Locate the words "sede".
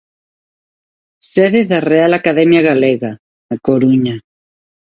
1.31-1.61